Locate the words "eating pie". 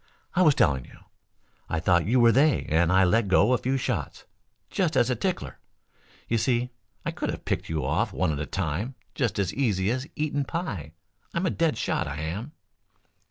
10.15-10.93